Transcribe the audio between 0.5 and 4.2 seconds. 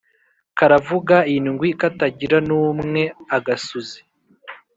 Karavuga indwi katagira n'umwe-Agasuzi.